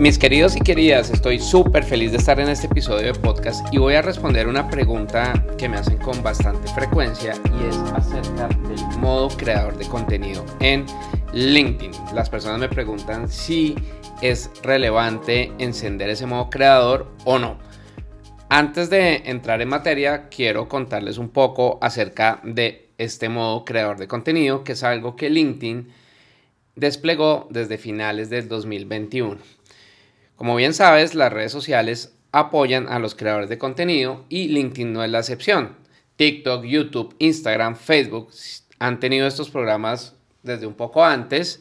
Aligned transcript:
Mis 0.00 0.18
queridos 0.18 0.56
y 0.56 0.60
queridas, 0.60 1.10
estoy 1.10 1.38
súper 1.38 1.84
feliz 1.84 2.10
de 2.10 2.16
estar 2.16 2.40
en 2.40 2.48
este 2.48 2.68
episodio 2.68 3.12
de 3.12 3.20
podcast 3.20 3.66
y 3.70 3.76
voy 3.76 3.92
a 3.96 4.00
responder 4.00 4.48
una 4.48 4.66
pregunta 4.70 5.34
que 5.58 5.68
me 5.68 5.76
hacen 5.76 5.98
con 5.98 6.22
bastante 6.22 6.72
frecuencia 6.72 7.34
y 7.44 7.68
es 7.68 7.76
acerca 7.76 8.48
del 8.48 8.80
modo 8.98 9.28
creador 9.28 9.76
de 9.76 9.86
contenido 9.86 10.42
en 10.60 10.86
LinkedIn. 11.34 11.92
Las 12.14 12.30
personas 12.30 12.58
me 12.58 12.70
preguntan 12.70 13.28
si 13.28 13.74
es 14.22 14.50
relevante 14.62 15.52
encender 15.58 16.08
ese 16.08 16.24
modo 16.24 16.48
creador 16.48 17.14
o 17.26 17.38
no. 17.38 17.58
Antes 18.48 18.88
de 18.88 19.16
entrar 19.26 19.60
en 19.60 19.68
materia, 19.68 20.30
quiero 20.30 20.66
contarles 20.66 21.18
un 21.18 21.28
poco 21.28 21.78
acerca 21.82 22.40
de 22.42 22.88
este 22.96 23.28
modo 23.28 23.66
creador 23.66 23.98
de 23.98 24.08
contenido, 24.08 24.64
que 24.64 24.72
es 24.72 24.82
algo 24.82 25.14
que 25.14 25.28
LinkedIn 25.28 25.88
desplegó 26.74 27.48
desde 27.50 27.76
finales 27.76 28.30
del 28.30 28.48
2021. 28.48 29.59
Como 30.40 30.56
bien 30.56 30.72
sabes, 30.72 31.14
las 31.14 31.30
redes 31.30 31.52
sociales 31.52 32.14
apoyan 32.32 32.88
a 32.88 32.98
los 32.98 33.14
creadores 33.14 33.50
de 33.50 33.58
contenido 33.58 34.24
y 34.30 34.48
LinkedIn 34.48 34.90
no 34.90 35.04
es 35.04 35.10
la 35.10 35.18
excepción. 35.18 35.76
TikTok, 36.16 36.64
YouTube, 36.64 37.14
Instagram, 37.18 37.76
Facebook 37.76 38.30
han 38.78 39.00
tenido 39.00 39.26
estos 39.26 39.50
programas 39.50 40.14
desde 40.42 40.66
un 40.66 40.72
poco 40.72 41.04
antes 41.04 41.60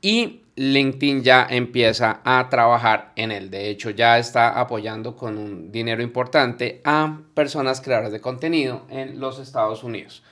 y 0.00 0.42
LinkedIn 0.54 1.24
ya 1.24 1.44
empieza 1.50 2.20
a 2.22 2.48
trabajar 2.48 3.10
en 3.16 3.32
él. 3.32 3.50
De 3.50 3.68
hecho, 3.68 3.90
ya 3.90 4.16
está 4.16 4.60
apoyando 4.60 5.16
con 5.16 5.36
un 5.36 5.72
dinero 5.72 6.00
importante 6.00 6.82
a 6.84 7.18
personas 7.34 7.80
creadoras 7.80 8.12
de 8.12 8.20
contenido 8.20 8.86
en 8.90 9.18
los 9.18 9.40
Estados 9.40 9.82
Unidos. 9.82 10.22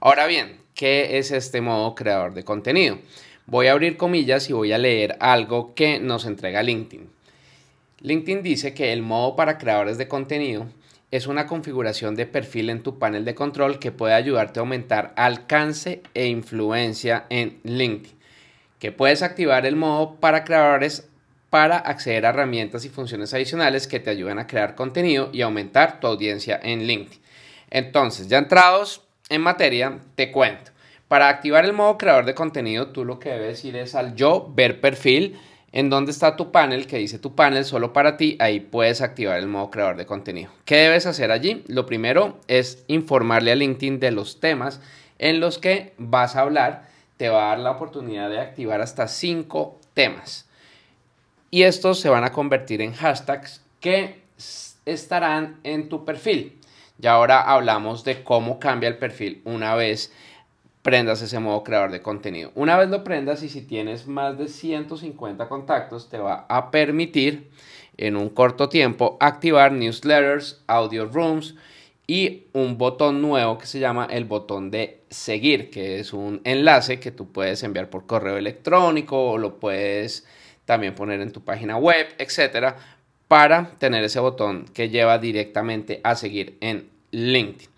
Ahora 0.00 0.26
bien, 0.26 0.60
¿qué 0.74 1.18
es 1.18 1.30
este 1.30 1.60
modo 1.60 1.94
creador 1.94 2.34
de 2.34 2.42
contenido? 2.42 2.98
Voy 3.46 3.68
a 3.68 3.72
abrir 3.74 3.96
comillas 3.96 4.50
y 4.50 4.54
voy 4.54 4.72
a 4.72 4.78
leer 4.78 5.16
algo 5.20 5.76
que 5.76 6.00
nos 6.00 6.26
entrega 6.26 6.64
LinkedIn. 6.64 7.16
LinkedIn 8.00 8.42
dice 8.42 8.74
que 8.74 8.92
el 8.92 9.02
modo 9.02 9.34
para 9.34 9.58
creadores 9.58 9.98
de 9.98 10.06
contenido 10.06 10.66
es 11.10 11.26
una 11.26 11.46
configuración 11.46 12.14
de 12.14 12.26
perfil 12.26 12.70
en 12.70 12.82
tu 12.82 12.98
panel 12.98 13.24
de 13.24 13.34
control 13.34 13.78
que 13.78 13.92
puede 13.92 14.14
ayudarte 14.14 14.60
a 14.60 14.62
aumentar 14.62 15.12
alcance 15.16 16.02
e 16.14 16.26
influencia 16.26 17.24
en 17.30 17.58
LinkedIn. 17.64 18.16
Que 18.78 18.92
puedes 18.92 19.22
activar 19.22 19.66
el 19.66 19.74
modo 19.74 20.16
para 20.16 20.44
creadores 20.44 21.08
para 21.50 21.78
acceder 21.78 22.26
a 22.26 22.28
herramientas 22.28 22.84
y 22.84 22.90
funciones 22.90 23.32
adicionales 23.32 23.86
que 23.86 24.00
te 24.00 24.10
ayudan 24.10 24.38
a 24.38 24.46
crear 24.46 24.74
contenido 24.74 25.30
y 25.32 25.40
aumentar 25.40 25.98
tu 25.98 26.06
audiencia 26.06 26.60
en 26.62 26.86
LinkedIn. 26.86 27.20
Entonces, 27.70 28.28
ya 28.28 28.38
entrados 28.38 29.02
en 29.30 29.40
materia, 29.40 29.98
te 30.14 30.30
cuento. 30.30 30.70
Para 31.08 31.30
activar 31.30 31.64
el 31.64 31.72
modo 31.72 31.96
creador 31.96 32.26
de 32.26 32.34
contenido, 32.34 32.88
tú 32.88 33.04
lo 33.04 33.18
que 33.18 33.30
debes 33.30 33.64
ir 33.64 33.76
es 33.76 33.94
al 33.94 34.14
yo, 34.14 34.52
ver 34.54 34.80
perfil, 34.80 35.38
en 35.72 35.90
donde 35.90 36.12
está 36.12 36.36
tu 36.36 36.50
panel 36.50 36.86
que 36.86 36.98
dice 36.98 37.18
tu 37.18 37.34
panel 37.34 37.64
solo 37.64 37.92
para 37.92 38.16
ti, 38.16 38.36
ahí 38.40 38.60
puedes 38.60 39.00
activar 39.02 39.38
el 39.38 39.48
modo 39.48 39.70
creador 39.70 39.96
de 39.96 40.06
contenido. 40.06 40.50
¿Qué 40.64 40.76
debes 40.76 41.06
hacer 41.06 41.30
allí? 41.30 41.64
Lo 41.66 41.86
primero 41.86 42.38
es 42.48 42.84
informarle 42.86 43.52
a 43.52 43.56
LinkedIn 43.56 44.00
de 44.00 44.10
los 44.10 44.40
temas 44.40 44.80
en 45.18 45.40
los 45.40 45.58
que 45.58 45.92
vas 45.98 46.36
a 46.36 46.40
hablar. 46.40 46.88
Te 47.16 47.28
va 47.28 47.46
a 47.46 47.48
dar 47.50 47.58
la 47.58 47.72
oportunidad 47.72 48.30
de 48.30 48.40
activar 48.40 48.80
hasta 48.80 49.08
cinco 49.08 49.78
temas. 49.92 50.48
Y 51.50 51.62
estos 51.62 52.00
se 52.00 52.08
van 52.08 52.24
a 52.24 52.32
convertir 52.32 52.80
en 52.80 52.94
hashtags 52.94 53.62
que 53.80 54.22
estarán 54.86 55.58
en 55.64 55.88
tu 55.88 56.04
perfil. 56.04 56.58
Y 57.00 57.06
ahora 57.06 57.40
hablamos 57.40 58.04
de 58.04 58.22
cómo 58.24 58.58
cambia 58.58 58.88
el 58.88 58.98
perfil 58.98 59.42
una 59.44 59.74
vez 59.74 60.12
prendas 60.82 61.22
ese 61.22 61.38
modo 61.38 61.64
creador 61.64 61.90
de 61.90 62.02
contenido. 62.02 62.52
Una 62.54 62.76
vez 62.76 62.88
lo 62.88 63.04
prendas 63.04 63.42
y 63.42 63.48
si 63.48 63.62
tienes 63.62 64.06
más 64.06 64.38
de 64.38 64.48
150 64.48 65.48
contactos, 65.48 66.08
te 66.08 66.18
va 66.18 66.46
a 66.48 66.70
permitir 66.70 67.50
en 67.96 68.16
un 68.16 68.28
corto 68.28 68.68
tiempo 68.68 69.16
activar 69.20 69.72
newsletters, 69.72 70.62
audio 70.66 71.06
rooms 71.06 71.56
y 72.06 72.46
un 72.54 72.78
botón 72.78 73.20
nuevo 73.20 73.58
que 73.58 73.66
se 73.66 73.80
llama 73.80 74.06
el 74.10 74.24
botón 74.24 74.70
de 74.70 75.02
seguir, 75.10 75.68
que 75.70 76.00
es 76.00 76.12
un 76.12 76.40
enlace 76.44 77.00
que 77.00 77.10
tú 77.10 77.30
puedes 77.30 77.62
enviar 77.62 77.90
por 77.90 78.06
correo 78.06 78.38
electrónico 78.38 79.32
o 79.32 79.38
lo 79.38 79.58
puedes 79.60 80.26
también 80.64 80.94
poner 80.94 81.20
en 81.20 81.32
tu 81.32 81.42
página 81.42 81.76
web, 81.76 82.06
etcétera, 82.18 82.76
para 83.26 83.72
tener 83.78 84.04
ese 84.04 84.20
botón 84.20 84.64
que 84.72 84.88
lleva 84.88 85.18
directamente 85.18 86.00
a 86.02 86.14
seguir 86.14 86.56
en 86.60 86.88
LinkedIn. 87.10 87.68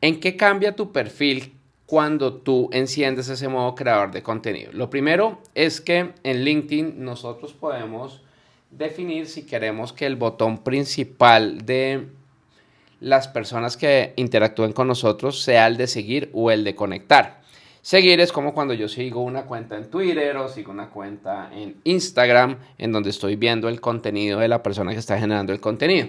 ¿En 0.00 0.20
qué 0.20 0.36
cambia 0.36 0.76
tu 0.76 0.92
perfil 0.92 1.54
cuando 1.92 2.32
tú 2.32 2.70
enciendes 2.72 3.28
ese 3.28 3.48
modo 3.48 3.74
creador 3.74 4.12
de 4.12 4.22
contenido. 4.22 4.72
Lo 4.72 4.88
primero 4.88 5.42
es 5.54 5.82
que 5.82 6.14
en 6.22 6.42
LinkedIn 6.42 7.04
nosotros 7.04 7.52
podemos 7.52 8.22
definir 8.70 9.26
si 9.26 9.42
queremos 9.42 9.92
que 9.92 10.06
el 10.06 10.16
botón 10.16 10.64
principal 10.64 11.66
de 11.66 12.06
las 12.98 13.28
personas 13.28 13.76
que 13.76 14.14
interactúen 14.16 14.72
con 14.72 14.88
nosotros 14.88 15.42
sea 15.42 15.66
el 15.66 15.76
de 15.76 15.86
seguir 15.86 16.30
o 16.32 16.50
el 16.50 16.64
de 16.64 16.74
conectar. 16.74 17.42
Seguir 17.82 18.20
es 18.20 18.32
como 18.32 18.54
cuando 18.54 18.72
yo 18.72 18.88
sigo 18.88 19.20
una 19.20 19.42
cuenta 19.42 19.76
en 19.76 19.90
Twitter 19.90 20.34
o 20.38 20.48
sigo 20.48 20.72
una 20.72 20.88
cuenta 20.88 21.50
en 21.52 21.76
Instagram 21.84 22.56
en 22.78 22.92
donde 22.92 23.10
estoy 23.10 23.36
viendo 23.36 23.68
el 23.68 23.82
contenido 23.82 24.40
de 24.40 24.48
la 24.48 24.62
persona 24.62 24.92
que 24.92 24.98
está 24.98 25.18
generando 25.18 25.52
el 25.52 25.60
contenido. 25.60 26.08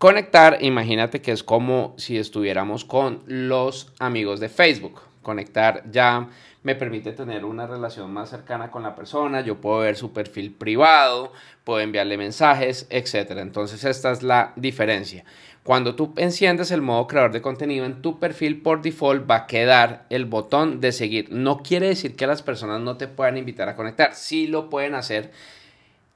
Conectar, 0.00 0.56
imagínate 0.62 1.20
que 1.20 1.30
es 1.30 1.42
como 1.42 1.92
si 1.98 2.16
estuviéramos 2.16 2.86
con 2.86 3.22
los 3.26 3.92
amigos 3.98 4.40
de 4.40 4.48
Facebook. 4.48 5.02
Conectar 5.20 5.82
ya 5.90 6.30
me 6.62 6.74
permite 6.74 7.12
tener 7.12 7.44
una 7.44 7.66
relación 7.66 8.10
más 8.10 8.30
cercana 8.30 8.70
con 8.70 8.82
la 8.82 8.94
persona, 8.94 9.42
yo 9.42 9.60
puedo 9.60 9.80
ver 9.80 9.96
su 9.96 10.14
perfil 10.14 10.54
privado, 10.54 11.34
puedo 11.64 11.80
enviarle 11.80 12.16
mensajes, 12.16 12.86
etc. 12.88 13.32
Entonces 13.40 13.84
esta 13.84 14.10
es 14.10 14.22
la 14.22 14.54
diferencia. 14.56 15.26
Cuando 15.64 15.94
tú 15.94 16.14
enciendes 16.16 16.70
el 16.70 16.80
modo 16.80 17.06
creador 17.06 17.32
de 17.32 17.42
contenido 17.42 17.84
en 17.84 18.00
tu 18.00 18.18
perfil 18.18 18.62
por 18.62 18.80
default 18.80 19.30
va 19.30 19.36
a 19.36 19.46
quedar 19.46 20.06
el 20.08 20.24
botón 20.24 20.80
de 20.80 20.92
seguir. 20.92 21.30
No 21.30 21.58
quiere 21.58 21.88
decir 21.88 22.16
que 22.16 22.26
las 22.26 22.40
personas 22.40 22.80
no 22.80 22.96
te 22.96 23.06
puedan 23.06 23.36
invitar 23.36 23.68
a 23.68 23.76
conectar, 23.76 24.14
sí 24.14 24.46
lo 24.46 24.70
pueden 24.70 24.94
hacer 24.94 25.30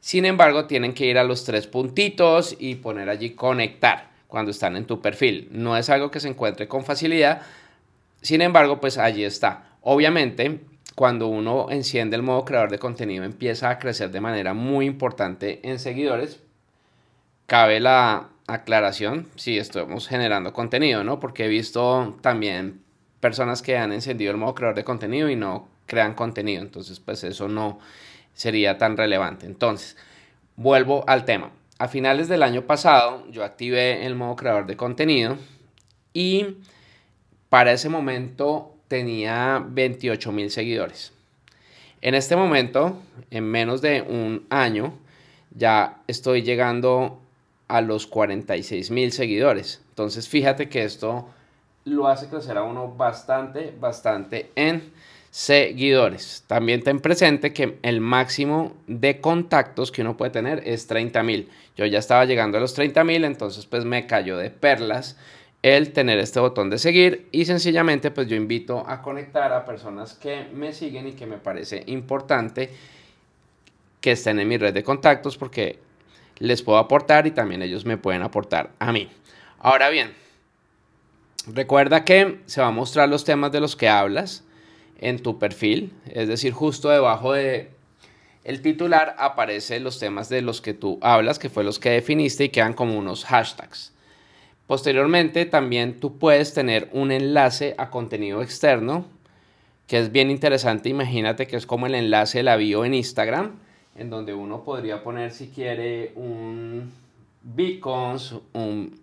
sin 0.04 0.26
embargo, 0.26 0.66
tienen 0.66 0.92
que 0.92 1.06
ir 1.06 1.16
a 1.16 1.24
los 1.24 1.44
tres 1.44 1.66
puntitos 1.66 2.54
y 2.58 2.74
poner 2.74 3.08
allí 3.08 3.30
conectar 3.30 4.10
cuando 4.28 4.50
están 4.50 4.76
en 4.76 4.84
tu 4.84 5.00
perfil. 5.00 5.48
No 5.50 5.78
es 5.78 5.88
algo 5.88 6.10
que 6.10 6.20
se 6.20 6.28
encuentre 6.28 6.68
con 6.68 6.84
facilidad. 6.84 7.40
Sin 8.20 8.42
embargo, 8.42 8.80
pues 8.82 8.98
allí 8.98 9.24
está. 9.24 9.78
Obviamente, 9.80 10.60
cuando 10.94 11.28
uno 11.28 11.70
enciende 11.70 12.16
el 12.16 12.22
modo 12.22 12.44
creador 12.44 12.70
de 12.70 12.78
contenido, 12.78 13.24
empieza 13.24 13.70
a 13.70 13.78
crecer 13.78 14.10
de 14.10 14.20
manera 14.20 14.52
muy 14.52 14.84
importante 14.84 15.60
en 15.62 15.78
seguidores. 15.78 16.38
Cabe 17.46 17.80
la 17.80 18.28
aclaración 18.46 19.30
si 19.36 19.56
estamos 19.56 20.06
generando 20.06 20.52
contenido, 20.52 21.02
¿no? 21.02 21.18
Porque 21.18 21.46
he 21.46 21.48
visto 21.48 22.18
también 22.20 22.82
personas 23.20 23.62
que 23.62 23.78
han 23.78 23.90
encendido 23.90 24.32
el 24.32 24.36
modo 24.36 24.54
creador 24.54 24.76
de 24.76 24.84
contenido 24.84 25.30
y 25.30 25.36
no 25.36 25.66
crean 25.86 26.12
contenido. 26.12 26.60
Entonces, 26.60 27.00
pues 27.00 27.24
eso 27.24 27.48
no 27.48 27.78
sería 28.34 28.78
tan 28.78 28.96
relevante. 28.96 29.46
Entonces, 29.46 29.96
vuelvo 30.56 31.04
al 31.06 31.24
tema. 31.24 31.52
A 31.78 31.88
finales 31.88 32.28
del 32.28 32.42
año 32.42 32.62
pasado 32.62 33.24
yo 33.30 33.44
activé 33.44 34.06
el 34.06 34.14
modo 34.14 34.36
creador 34.36 34.66
de 34.66 34.76
contenido 34.76 35.36
y 36.12 36.58
para 37.48 37.72
ese 37.72 37.88
momento 37.88 38.74
tenía 38.88 39.64
28 39.66 40.30
mil 40.32 40.50
seguidores. 40.50 41.12
En 42.00 42.14
este 42.14 42.36
momento, 42.36 43.00
en 43.30 43.44
menos 43.44 43.80
de 43.80 44.02
un 44.02 44.46
año, 44.50 44.94
ya 45.50 46.02
estoy 46.06 46.42
llegando 46.42 47.20
a 47.66 47.80
los 47.80 48.06
46 48.06 48.90
mil 48.90 49.10
seguidores. 49.10 49.82
Entonces, 49.88 50.28
fíjate 50.28 50.68
que 50.68 50.84
esto 50.84 51.28
lo 51.84 52.08
hace 52.08 52.28
crecer 52.28 52.58
a 52.58 52.62
uno 52.62 52.88
bastante, 52.88 53.74
bastante 53.78 54.50
en 54.54 54.92
seguidores. 55.34 56.44
También 56.46 56.84
ten 56.84 57.00
presente 57.00 57.52
que 57.52 57.80
el 57.82 58.00
máximo 58.00 58.76
de 58.86 59.20
contactos 59.20 59.90
que 59.90 60.02
uno 60.02 60.16
puede 60.16 60.30
tener 60.30 60.62
es 60.64 60.86
30 60.86 61.24
mil. 61.24 61.50
Yo 61.76 61.84
ya 61.86 61.98
estaba 61.98 62.24
llegando 62.24 62.56
a 62.56 62.60
los 62.60 62.72
30 62.72 63.02
mil, 63.02 63.24
entonces 63.24 63.66
pues 63.66 63.84
me 63.84 64.06
cayó 64.06 64.36
de 64.36 64.50
perlas 64.50 65.16
el 65.62 65.92
tener 65.92 66.20
este 66.20 66.38
botón 66.38 66.70
de 66.70 66.78
seguir 66.78 67.28
y 67.32 67.46
sencillamente 67.46 68.12
pues 68.12 68.28
yo 68.28 68.36
invito 68.36 68.84
a 68.86 69.02
conectar 69.02 69.52
a 69.52 69.64
personas 69.64 70.14
que 70.14 70.46
me 70.54 70.72
siguen 70.72 71.08
y 71.08 71.14
que 71.14 71.26
me 71.26 71.38
parece 71.38 71.82
importante 71.86 72.70
que 74.00 74.12
estén 74.12 74.38
en 74.38 74.46
mi 74.46 74.56
red 74.56 74.72
de 74.72 74.84
contactos 74.84 75.36
porque 75.36 75.80
les 76.38 76.62
puedo 76.62 76.78
aportar 76.78 77.26
y 77.26 77.32
también 77.32 77.60
ellos 77.60 77.84
me 77.84 77.96
pueden 77.96 78.22
aportar 78.22 78.70
a 78.78 78.92
mí. 78.92 79.10
Ahora 79.58 79.88
bien, 79.88 80.12
Recuerda 81.46 82.04
que 82.04 82.40
se 82.46 82.62
va 82.62 82.68
a 82.68 82.70
mostrar 82.70 83.06
los 83.08 83.24
temas 83.24 83.52
de 83.52 83.60
los 83.60 83.76
que 83.76 83.86
hablas 83.86 84.44
en 84.98 85.22
tu 85.22 85.38
perfil, 85.38 85.92
es 86.10 86.28
decir, 86.28 86.52
justo 86.52 86.88
debajo 86.88 87.32
de 87.32 87.70
el 88.44 88.60
titular 88.60 89.16
aparece 89.18 89.80
los 89.80 89.98
temas 89.98 90.28
de 90.28 90.42
los 90.42 90.60
que 90.60 90.74
tú 90.74 90.98
hablas, 91.00 91.38
que 91.38 91.48
fue 91.48 91.64
los 91.64 91.78
que 91.78 91.90
definiste 91.90 92.44
y 92.44 92.48
quedan 92.50 92.74
como 92.74 92.98
unos 92.98 93.24
hashtags. 93.24 93.94
Posteriormente 94.66 95.46
también 95.46 95.98
tú 95.98 96.18
puedes 96.18 96.52
tener 96.52 96.90
un 96.92 97.10
enlace 97.10 97.74
a 97.78 97.90
contenido 97.90 98.42
externo, 98.42 99.06
que 99.86 99.98
es 99.98 100.12
bien 100.12 100.30
interesante. 100.30 100.90
Imagínate 100.90 101.46
que 101.46 101.56
es 101.56 101.66
como 101.66 101.86
el 101.86 101.94
enlace 101.94 102.38
de 102.38 102.44
la 102.44 102.56
bio 102.56 102.84
en 102.84 102.94
Instagram, 102.94 103.52
en 103.96 104.10
donde 104.10 104.34
uno 104.34 104.62
podría 104.62 105.02
poner 105.02 105.32
si 105.32 105.48
quiere 105.48 106.12
un 106.14 106.92
beacons, 107.42 108.36
un 108.52 109.00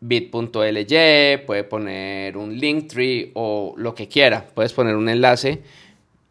bit.ly, 0.00 1.38
puede 1.46 1.64
poner 1.64 2.36
un 2.36 2.58
linktree 2.58 3.32
o 3.34 3.74
lo 3.76 3.94
que 3.94 4.08
quiera. 4.08 4.46
Puedes 4.54 4.72
poner 4.72 4.96
un 4.96 5.08
enlace 5.08 5.62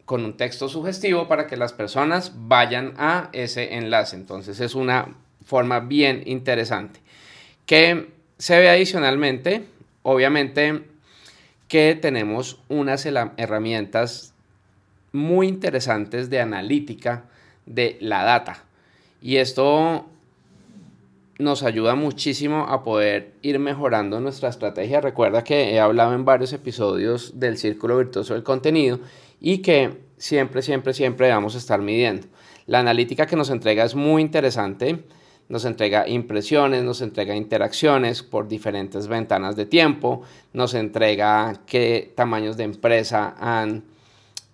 con 0.04 0.24
un 0.24 0.36
texto 0.36 0.68
sugestivo 0.68 1.28
para 1.28 1.46
que 1.46 1.56
las 1.56 1.72
personas 1.72 2.32
vayan 2.34 2.94
a 2.96 3.28
ese 3.32 3.74
enlace. 3.74 4.16
Entonces 4.16 4.58
es 4.60 4.74
una 4.74 5.14
forma 5.44 5.80
bien 5.80 6.22
interesante. 6.26 7.00
Que 7.66 8.08
se 8.38 8.58
ve 8.58 8.70
adicionalmente, 8.70 9.64
obviamente, 10.02 10.82
que 11.68 11.98
tenemos 12.00 12.60
unas 12.68 13.04
herramientas 13.04 14.32
muy 15.12 15.48
interesantes 15.48 16.30
de 16.30 16.40
analítica 16.40 17.24
de 17.66 17.98
la 18.00 18.24
data. 18.24 18.64
Y 19.20 19.36
esto 19.36 20.06
nos 21.38 21.62
ayuda 21.62 21.94
muchísimo 21.94 22.66
a 22.68 22.82
poder 22.82 23.34
ir 23.42 23.58
mejorando 23.58 24.20
nuestra 24.20 24.48
estrategia. 24.48 25.00
Recuerda 25.00 25.44
que 25.44 25.72
he 25.72 25.80
hablado 25.80 26.12
en 26.14 26.24
varios 26.24 26.52
episodios 26.52 27.38
del 27.38 27.56
círculo 27.56 27.96
virtuoso 27.96 28.34
del 28.34 28.42
contenido 28.42 28.98
y 29.40 29.58
que 29.58 29.98
siempre, 30.16 30.62
siempre, 30.62 30.92
siempre 30.92 31.30
vamos 31.30 31.54
a 31.54 31.58
estar 31.58 31.80
midiendo. 31.80 32.26
La 32.66 32.80
analítica 32.80 33.26
que 33.26 33.36
nos 33.36 33.50
entrega 33.50 33.84
es 33.84 33.94
muy 33.94 34.20
interesante. 34.20 35.04
Nos 35.48 35.64
entrega 35.64 36.06
impresiones, 36.06 36.84
nos 36.84 37.00
entrega 37.00 37.34
interacciones 37.34 38.22
por 38.22 38.48
diferentes 38.48 39.06
ventanas 39.08 39.56
de 39.56 39.64
tiempo, 39.64 40.20
nos 40.52 40.74
entrega 40.74 41.62
qué 41.64 42.12
tamaños 42.14 42.58
de 42.58 42.64
empresa 42.64 43.34
han 43.38 43.84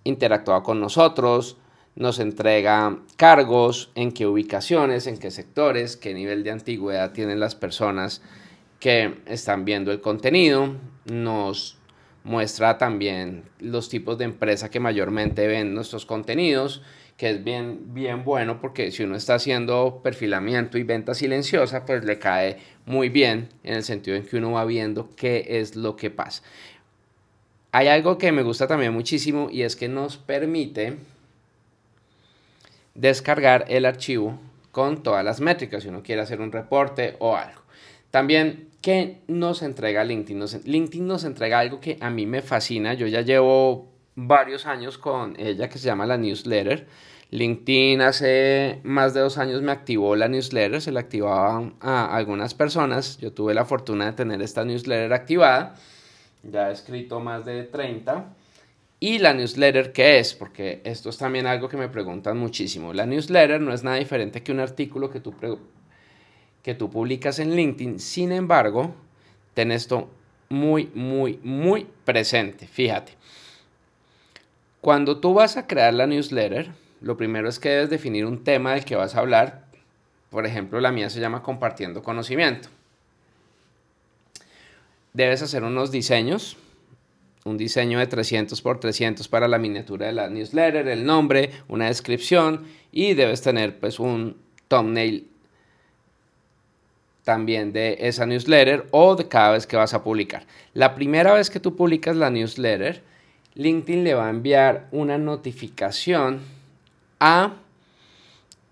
interactuado 0.04 0.62
con 0.62 0.80
nosotros, 0.80 1.56
nos 1.96 2.18
entrega 2.18 2.98
cargos, 3.16 3.90
en 3.94 4.12
qué 4.12 4.26
ubicaciones, 4.26 5.06
en 5.06 5.18
qué 5.18 5.30
sectores, 5.30 5.96
qué 5.96 6.14
nivel 6.14 6.42
de 6.42 6.50
antigüedad 6.50 7.12
tienen 7.12 7.40
las 7.40 7.54
personas 7.54 8.22
que 8.80 9.14
están 9.26 9.64
viendo 9.64 9.92
el 9.92 10.00
contenido, 10.00 10.74
nos 11.06 11.78
muestra 12.24 12.78
también 12.78 13.44
los 13.60 13.88
tipos 13.88 14.18
de 14.18 14.24
empresa 14.24 14.70
que 14.70 14.80
mayormente 14.80 15.46
ven 15.46 15.74
nuestros 15.74 16.04
contenidos, 16.06 16.82
que 17.16 17.30
es 17.30 17.44
bien, 17.44 17.94
bien 17.94 18.24
bueno 18.24 18.60
porque 18.60 18.90
si 18.90 19.04
uno 19.04 19.14
está 19.14 19.34
haciendo 19.34 20.00
perfilamiento 20.02 20.78
y 20.78 20.82
venta 20.82 21.14
silenciosa, 21.14 21.86
pues 21.86 22.04
le 22.04 22.18
cae 22.18 22.58
muy 22.86 23.08
bien 23.08 23.50
en 23.62 23.74
el 23.74 23.84
sentido 23.84 24.16
en 24.16 24.26
que 24.26 24.36
uno 24.36 24.52
va 24.52 24.64
viendo 24.64 25.10
qué 25.16 25.46
es 25.48 25.76
lo 25.76 25.94
que 25.96 26.10
pasa. 26.10 26.42
Hay 27.70 27.88
algo 27.88 28.18
que 28.18 28.32
me 28.32 28.42
gusta 28.42 28.66
también 28.66 28.92
muchísimo 28.92 29.48
y 29.50 29.62
es 29.62 29.76
que 29.76 29.88
nos 29.88 30.16
permite 30.16 30.96
descargar 32.94 33.64
el 33.68 33.84
archivo 33.84 34.38
con 34.70 35.02
todas 35.02 35.24
las 35.24 35.40
métricas 35.40 35.82
si 35.82 35.88
uno 35.88 36.02
quiere 36.02 36.22
hacer 36.22 36.40
un 36.40 36.52
reporte 36.52 37.16
o 37.18 37.36
algo. 37.36 37.62
También 38.10 38.68
¿Qué 38.84 39.22
nos 39.28 39.62
entrega 39.62 40.04
LinkedIn? 40.04 40.44
LinkedIn 40.66 41.06
nos 41.06 41.24
entrega 41.24 41.58
algo 41.58 41.80
que 41.80 41.96
a 42.02 42.10
mí 42.10 42.26
me 42.26 42.42
fascina. 42.42 42.92
Yo 42.92 43.06
ya 43.06 43.22
llevo 43.22 43.88
varios 44.14 44.66
años 44.66 44.98
con 44.98 45.40
ella 45.40 45.70
que 45.70 45.78
se 45.78 45.86
llama 45.86 46.04
la 46.04 46.18
newsletter. 46.18 46.86
LinkedIn 47.30 48.02
hace 48.02 48.80
más 48.82 49.14
de 49.14 49.20
dos 49.20 49.38
años 49.38 49.62
me 49.62 49.72
activó 49.72 50.16
la 50.16 50.28
newsletter, 50.28 50.82
se 50.82 50.92
la 50.92 51.00
activaba 51.00 51.72
a 51.80 52.14
algunas 52.14 52.52
personas. 52.52 53.16
Yo 53.16 53.32
tuve 53.32 53.54
la 53.54 53.64
fortuna 53.64 54.04
de 54.04 54.12
tener 54.12 54.42
esta 54.42 54.66
newsletter 54.66 55.14
activada. 55.14 55.76
Ya 56.42 56.68
he 56.68 56.72
escrito 56.74 57.20
más 57.20 57.46
de 57.46 57.62
30. 57.62 58.34
¿Y 59.04 59.18
la 59.18 59.34
newsletter 59.34 59.92
qué 59.92 60.18
es? 60.18 60.32
Porque 60.32 60.80
esto 60.82 61.10
es 61.10 61.18
también 61.18 61.46
algo 61.46 61.68
que 61.68 61.76
me 61.76 61.90
preguntan 61.90 62.38
muchísimo. 62.38 62.94
La 62.94 63.04
newsletter 63.04 63.60
no 63.60 63.74
es 63.74 63.84
nada 63.84 63.98
diferente 63.98 64.42
que 64.42 64.50
un 64.50 64.60
artículo 64.60 65.10
que 65.10 65.20
tú 65.20 65.34
que 66.62 66.74
tú 66.74 66.88
publicas 66.88 67.38
en 67.38 67.54
LinkedIn. 67.54 68.00
Sin 68.00 68.32
embargo, 68.32 68.94
ten 69.52 69.72
esto 69.72 70.08
muy, 70.48 70.90
muy, 70.94 71.38
muy 71.42 71.86
presente. 72.06 72.66
Fíjate. 72.66 73.12
Cuando 74.80 75.20
tú 75.20 75.34
vas 75.34 75.58
a 75.58 75.66
crear 75.66 75.92
la 75.92 76.06
newsletter, 76.06 76.70
lo 77.02 77.18
primero 77.18 77.50
es 77.50 77.58
que 77.58 77.68
debes 77.68 77.90
definir 77.90 78.24
un 78.24 78.42
tema 78.42 78.72
del 78.72 78.86
que 78.86 78.96
vas 78.96 79.14
a 79.16 79.20
hablar. 79.20 79.66
Por 80.30 80.46
ejemplo, 80.46 80.80
la 80.80 80.92
mía 80.92 81.10
se 81.10 81.20
llama 81.20 81.42
compartiendo 81.42 82.02
conocimiento. 82.02 82.70
Debes 85.12 85.42
hacer 85.42 85.62
unos 85.62 85.90
diseños, 85.90 86.56
un 87.44 87.58
diseño 87.58 87.98
de 87.98 88.06
300 88.06 88.60
por 88.62 88.80
300 88.80 89.28
para 89.28 89.48
la 89.48 89.58
miniatura 89.58 90.06
de 90.06 90.12
la 90.12 90.30
newsletter, 90.30 90.88
el 90.88 91.04
nombre, 91.04 91.50
una 91.68 91.86
descripción 91.86 92.64
y 92.90 93.12
debes 93.12 93.42
tener 93.42 93.78
pues 93.78 94.00
un 94.00 94.36
thumbnail 94.68 95.28
también 97.22 97.72
de 97.72 97.98
esa 98.00 98.24
newsletter 98.26 98.86
o 98.90 99.14
de 99.14 99.28
cada 99.28 99.52
vez 99.52 99.66
que 99.66 99.76
vas 99.76 99.92
a 99.92 100.02
publicar. 100.02 100.46
La 100.72 100.94
primera 100.94 101.34
vez 101.34 101.50
que 101.50 101.60
tú 101.60 101.76
publicas 101.76 102.16
la 102.16 102.30
newsletter, 102.30 103.02
LinkedIn 103.54 104.04
le 104.04 104.14
va 104.14 104.26
a 104.26 104.30
enviar 104.30 104.88
una 104.90 105.18
notificación 105.18 106.40
a 107.20 107.56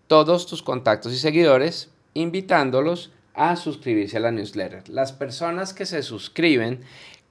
todos 0.07 0.47
tus 0.47 0.63
contactos 0.63 1.13
y 1.13 1.19
seguidores 1.19 1.91
invitándolos 2.15 3.11
a 3.35 3.57
suscribirse 3.57 4.17
a 4.17 4.21
la 4.21 4.31
newsletter. 4.31 4.89
Las 4.89 5.13
personas 5.13 5.73
que 5.73 5.87
se 5.87 6.03
suscriben 6.03 6.81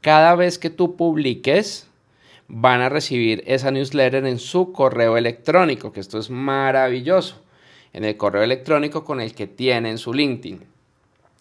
cada 0.01 0.35
vez 0.35 0.57
que 0.57 0.69
tú 0.69 0.95
publiques 0.95 1.87
van 2.47 2.81
a 2.81 2.89
recibir 2.89 3.43
esa 3.47 3.71
newsletter 3.71 4.25
en 4.25 4.39
su 4.39 4.73
correo 4.73 5.15
electrónico, 5.15 5.93
que 5.93 5.99
esto 5.99 6.19
es 6.19 6.29
maravilloso, 6.29 7.41
en 7.93 8.03
el 8.03 8.17
correo 8.17 8.43
electrónico 8.43 9.05
con 9.05 9.21
el 9.21 9.33
que 9.33 9.47
tienen 9.47 9.97
su 9.97 10.13
LinkedIn. 10.13 10.61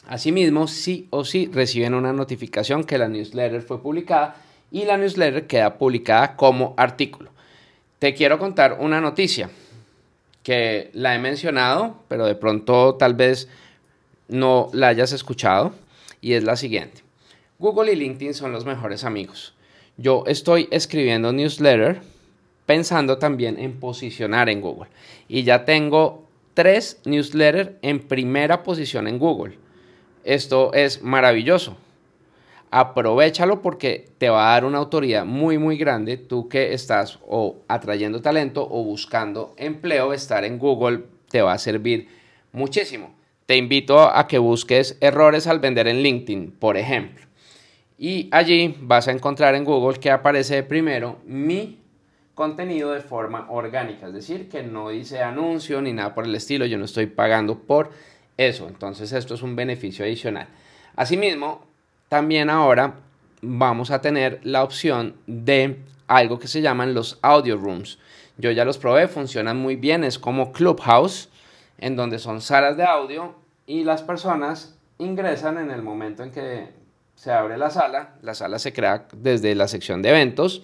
Asimismo, 0.07 0.69
sí 0.69 1.09
o 1.11 1.25
sí 1.25 1.51
reciben 1.53 1.95
una 1.95 2.13
notificación 2.13 2.85
que 2.85 2.99
la 2.99 3.09
newsletter 3.09 3.63
fue 3.63 3.83
publicada 3.83 4.37
y 4.71 4.85
la 4.85 4.97
newsletter 4.97 5.47
queda 5.47 5.79
publicada 5.79 6.37
como 6.37 6.75
artículo. 6.77 7.31
Te 7.99 8.15
quiero 8.15 8.39
contar 8.39 8.79
una 8.81 9.01
noticia 9.01 9.51
que 10.43 10.91
la 10.95 11.15
he 11.15 11.19
mencionado, 11.19 11.97
pero 12.09 12.27
de 12.27 12.35
pronto 12.35 12.95
tal 12.95 13.15
vez 13.15 13.49
no 14.29 14.71
la 14.73 14.89
hayas 14.89 15.13
escuchado 15.13 15.73
y 16.21 16.35
es 16.35 16.45
la 16.45 16.57
siguiente. 16.57 17.10
Google 17.61 17.93
y 17.93 17.97
LinkedIn 17.97 18.35
son 18.35 18.51
los 18.51 18.65
mejores 18.65 19.05
amigos. 19.05 19.55
Yo 19.97 20.25
estoy 20.27 20.67
escribiendo 20.73 21.33
newsletter 21.33 22.01
pensando 22.67 23.19
también 23.19 23.57
en 23.59 23.79
posicionar 23.79 24.49
en 24.49 24.61
Google 24.61 24.91
y 25.29 25.45
ya 25.45 25.65
tengo 25.65 26.27
tres 26.55 27.01
newsletters 27.05 27.71
en 27.83 28.01
primera 28.01 28.65
posición 28.65 29.07
en 29.07 29.21
Google 29.21 29.57
esto 30.25 30.73
es 30.75 31.03
maravilloso. 31.03 31.77
Aprovechalo 32.71 33.63
porque 33.63 34.09
te 34.19 34.29
va 34.29 34.51
a 34.51 34.53
dar 34.53 34.65
una 34.65 34.79
autoridad 34.79 35.25
muy, 35.25 35.59
muy 35.59 35.77
grande. 35.77 36.17
Tú 36.19 36.49
que 36.49 36.73
estás 36.73 37.19
o 37.27 37.57
atrayendo 37.69 38.21
talento 38.21 38.67
o 38.71 38.85
buscando 38.85 39.55
empleo, 39.57 40.13
estar 40.13 40.45
en 40.45 40.59
Google 40.59 41.05
te 41.31 41.43
va 41.43 41.55
a 41.55 41.59
servir 41.59 42.09
muchísimo. 42.53 43.15
Te 43.47 43.57
invito 43.57 43.99
a 44.01 44.29
que 44.29 44.39
busques 44.39 44.97
errores 45.01 45.47
al 45.49 45.59
vender 45.59 45.89
en 45.89 46.03
LinkedIn, 46.03 46.53
por 46.53 46.77
ejemplo. 46.77 47.27
Y 48.03 48.31
allí 48.33 48.79
vas 48.81 49.09
a 49.09 49.13
encontrar 49.13 49.55
en 49.55 49.63
Google 49.63 50.01
que 50.01 50.11
aparece 50.11 50.63
primero 50.63 51.19
mi 51.27 51.83
contenido 52.35 52.93
de 52.93 53.01
forma 53.01 53.51
orgánica, 53.51 54.07
es 54.07 54.15
decir, 54.15 54.49
que 54.49 54.63
no 54.63 54.89
dice 54.89 55.21
anuncio 55.23 55.83
ni 55.83 55.93
nada 55.93 56.15
por 56.15 56.25
el 56.25 56.35
estilo, 56.35 56.65
yo 56.65 56.79
no 56.79 56.87
estoy 56.87 57.05
pagando 57.05 57.59
por 57.59 57.91
eso. 58.39 58.69
Entonces 58.69 59.13
esto 59.13 59.35
es 59.35 59.43
un 59.43 59.55
beneficio 59.55 60.07
adicional. 60.07 60.49
Asimismo, 60.97 61.61
también 62.09 62.49
ahora 62.49 62.95
vamos 63.43 63.91
a 63.91 64.01
tener 64.01 64.41
la 64.45 64.65
opción 64.65 65.17
de 65.27 65.77
algo 66.07 66.39
que 66.39 66.49
se 66.49 66.63
llaman 66.63 66.95
los 66.95 67.19
audio 67.21 67.59
rooms. 67.59 67.99
Yo 68.39 68.51
ya 68.51 68.65
los 68.65 68.79
probé, 68.79 69.09
funcionan 69.09 69.59
muy 69.59 69.77
bien, 69.77 70.05
es 70.05 70.19
como 70.19 70.53
Clubhouse, 70.53 71.29
en 71.77 71.97
donde 71.97 72.19
son 72.19 72.41
salas 72.41 72.79
de 72.79 72.85
audio 72.85 73.35
y 73.67 73.85
las 73.85 74.01
personas 74.01 74.79
ingresan 74.97 75.59
en 75.59 75.71
el 75.71 75.83
momento 75.83 76.23
en 76.23 76.31
que 76.31 76.80
se 77.21 77.31
abre 77.31 77.59
la 77.59 77.69
sala, 77.69 78.15
la 78.23 78.33
sala 78.33 78.59
se 78.59 78.73
crea 78.73 79.07
desde 79.13 79.55
la 79.55 79.69
sección 79.69 80.01
de 80.01 80.09
eventos 80.09 80.63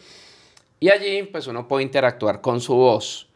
y 0.81 0.89
allí 0.89 1.25
pues 1.25 1.49
uno 1.49 1.69
puede 1.69 1.83
interactuar 1.83 2.41
con 2.41 2.63
su 2.63 2.75
voz. 2.75 3.29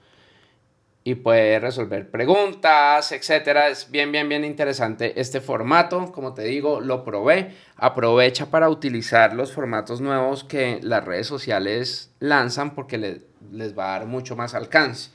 y 1.04 1.14
puede 1.16 1.58
resolver 1.58 2.10
preguntas, 2.10 3.12
etcétera. 3.12 3.68
Es 3.68 3.90
bien, 3.90 4.12
bien, 4.12 4.28
bien 4.28 4.44
interesante 4.44 5.18
este 5.18 5.40
formato. 5.40 6.12
Como 6.12 6.34
te 6.34 6.44
digo, 6.44 6.80
lo 6.80 7.04
probé. 7.04 7.56
Aprovecha 7.76 8.46
para 8.50 8.68
utilizar 8.68 9.34
los 9.34 9.52
formatos 9.52 10.00
nuevos 10.02 10.44
que 10.44 10.78
las 10.82 11.04
redes 11.04 11.26
sociales 11.26 12.10
lanzan 12.20 12.74
porque 12.74 12.98
les 12.98 13.78
va 13.78 13.96
a 13.96 13.98
dar 13.98 14.06
mucho 14.06 14.36
más 14.36 14.54
alcance. 14.54 15.10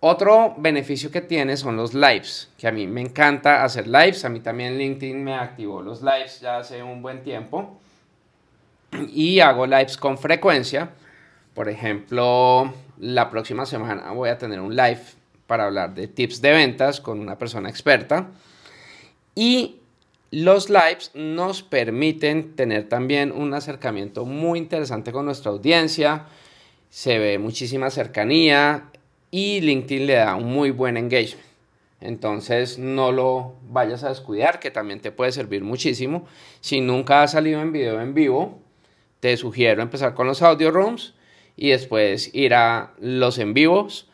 Otro 0.00 0.54
beneficio 0.56 1.10
que 1.10 1.20
tiene 1.20 1.56
son 1.56 1.76
los 1.76 1.92
lives, 1.92 2.48
que 2.56 2.68
a 2.68 2.72
mí 2.72 2.86
me 2.86 3.00
encanta 3.00 3.64
hacer 3.64 3.88
lives. 3.88 4.24
A 4.24 4.28
mí 4.28 4.38
también 4.38 4.78
LinkedIn 4.78 5.24
me 5.24 5.34
activó 5.34 5.82
los 5.82 6.02
lives 6.02 6.40
ya 6.40 6.58
hace 6.58 6.82
un 6.82 7.02
buen 7.02 7.24
tiempo. 7.24 7.80
Y 9.12 9.40
hago 9.40 9.66
lives 9.66 9.96
con 9.96 10.16
frecuencia. 10.16 10.90
Por 11.52 11.68
ejemplo, 11.68 12.72
la 12.98 13.28
próxima 13.28 13.66
semana 13.66 14.12
voy 14.12 14.28
a 14.28 14.38
tener 14.38 14.60
un 14.60 14.76
live 14.76 15.02
para 15.48 15.64
hablar 15.64 15.94
de 15.94 16.06
tips 16.06 16.40
de 16.42 16.52
ventas 16.52 17.00
con 17.00 17.18
una 17.18 17.36
persona 17.36 17.68
experta. 17.68 18.28
Y 19.34 19.80
los 20.30 20.70
lives 20.70 21.10
nos 21.14 21.64
permiten 21.64 22.54
tener 22.54 22.88
también 22.88 23.32
un 23.32 23.52
acercamiento 23.52 24.24
muy 24.24 24.60
interesante 24.60 25.10
con 25.10 25.24
nuestra 25.24 25.50
audiencia. 25.50 26.26
Se 26.88 27.18
ve 27.18 27.38
muchísima 27.38 27.90
cercanía 27.90 28.90
y 29.30 29.60
LinkedIn 29.60 30.06
le 30.06 30.14
da 30.14 30.34
un 30.36 30.52
muy 30.52 30.70
buen 30.70 30.96
engagement. 30.96 31.46
Entonces 32.00 32.78
no 32.78 33.10
lo 33.10 33.54
vayas 33.68 34.04
a 34.04 34.10
descuidar, 34.10 34.60
que 34.60 34.70
también 34.70 35.00
te 35.00 35.10
puede 35.10 35.32
servir 35.32 35.64
muchísimo. 35.64 36.26
Si 36.60 36.80
nunca 36.80 37.22
has 37.22 37.32
salido 37.32 37.60
en 37.60 37.72
video 37.72 38.00
en 38.00 38.14
vivo, 38.14 38.60
te 39.20 39.36
sugiero 39.36 39.82
empezar 39.82 40.14
con 40.14 40.26
los 40.26 40.42
audio 40.42 40.70
rooms 40.70 41.14
y 41.56 41.70
después 41.70 42.32
ir 42.34 42.54
a 42.54 42.92
los 43.00 43.38
en 43.38 43.52
vivos. 43.52 44.08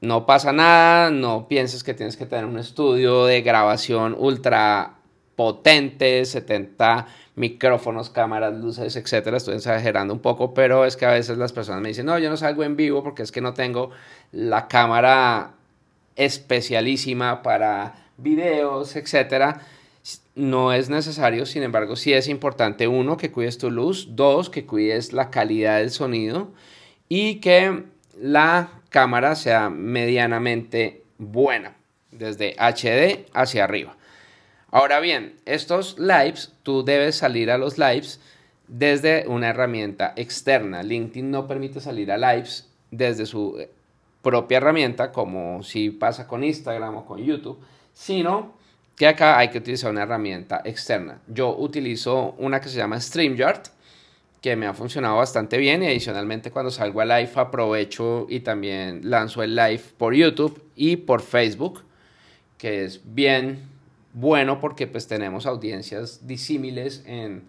No 0.00 0.26
pasa 0.26 0.52
nada, 0.52 1.10
no 1.10 1.48
pienses 1.48 1.82
que 1.82 1.94
tienes 1.94 2.18
que 2.18 2.26
tener 2.26 2.44
un 2.44 2.58
estudio 2.58 3.24
de 3.24 3.40
grabación 3.40 4.14
ultra 4.18 4.98
potente, 5.36 6.24
70 6.24 7.06
micrófonos, 7.36 8.10
cámaras, 8.10 8.54
luces, 8.54 8.96
etcétera. 8.96 9.36
Estoy 9.36 9.56
exagerando 9.56 10.14
un 10.14 10.20
poco, 10.20 10.54
pero 10.54 10.84
es 10.84 10.96
que 10.96 11.06
a 11.06 11.12
veces 11.12 11.38
las 11.38 11.52
personas 11.52 11.82
me 11.82 11.88
dicen, 11.88 12.06
no, 12.06 12.18
yo 12.18 12.30
no 12.30 12.36
salgo 12.36 12.64
en 12.64 12.76
vivo 12.76 13.02
porque 13.02 13.22
es 13.22 13.32
que 13.32 13.40
no 13.40 13.54
tengo 13.54 13.90
la 14.32 14.68
cámara 14.68 15.52
especialísima 16.16 17.42
para 17.42 17.94
videos, 18.16 18.96
etcétera. 18.96 19.62
No 20.34 20.72
es 20.72 20.90
necesario, 20.90 21.46
sin 21.46 21.62
embargo, 21.62 21.96
sí 21.96 22.12
es 22.12 22.28
importante, 22.28 22.88
uno, 22.88 23.16
que 23.16 23.30
cuides 23.30 23.58
tu 23.58 23.70
luz, 23.70 24.08
dos, 24.10 24.50
que 24.50 24.66
cuides 24.66 25.12
la 25.12 25.30
calidad 25.30 25.78
del 25.78 25.90
sonido 25.90 26.48
y 27.08 27.36
que 27.36 27.84
la 28.20 28.68
cámara 28.90 29.34
sea 29.34 29.70
medianamente 29.70 31.02
buena, 31.18 31.76
desde 32.10 32.54
HD 32.58 33.26
hacia 33.32 33.64
arriba. 33.64 33.96
Ahora 34.74 34.98
bien, 34.98 35.36
estos 35.44 36.00
lives, 36.00 36.52
tú 36.64 36.84
debes 36.84 37.14
salir 37.14 37.48
a 37.52 37.58
los 37.58 37.78
lives 37.78 38.18
desde 38.66 39.24
una 39.28 39.50
herramienta 39.50 40.12
externa. 40.16 40.82
LinkedIn 40.82 41.30
no 41.30 41.46
permite 41.46 41.78
salir 41.78 42.10
a 42.10 42.18
lives 42.18 42.68
desde 42.90 43.24
su 43.24 43.56
propia 44.20 44.56
herramienta, 44.56 45.12
como 45.12 45.62
si 45.62 45.90
pasa 45.90 46.26
con 46.26 46.42
Instagram 46.42 46.96
o 46.96 47.06
con 47.06 47.22
YouTube, 47.22 47.60
sino 47.92 48.54
que 48.96 49.06
acá 49.06 49.38
hay 49.38 49.50
que 49.50 49.58
utilizar 49.58 49.92
una 49.92 50.02
herramienta 50.02 50.60
externa. 50.64 51.20
Yo 51.28 51.56
utilizo 51.56 52.34
una 52.38 52.60
que 52.60 52.68
se 52.68 52.78
llama 52.78 53.00
StreamYard, 53.00 53.68
que 54.40 54.56
me 54.56 54.66
ha 54.66 54.74
funcionado 54.74 55.18
bastante 55.18 55.56
bien 55.56 55.84
y 55.84 55.86
adicionalmente 55.86 56.50
cuando 56.50 56.72
salgo 56.72 57.00
a 57.00 57.04
live 57.04 57.30
aprovecho 57.36 58.26
y 58.28 58.40
también 58.40 59.08
lanzo 59.08 59.44
el 59.44 59.54
live 59.54 59.84
por 59.96 60.14
YouTube 60.14 60.60
y 60.74 60.96
por 60.96 61.22
Facebook, 61.22 61.84
que 62.58 62.82
es 62.82 63.00
bien 63.04 63.72
bueno 64.14 64.60
porque 64.60 64.86
pues 64.86 65.06
tenemos 65.06 65.44
audiencias 65.44 66.26
disímiles 66.26 67.02
en 67.06 67.44